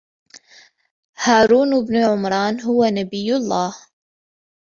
هارون 1.23 1.69
بن 1.85 1.95
عمران، 2.09 2.55
هو 2.67 2.79
نبي 2.97 3.27
الله. 3.37 3.69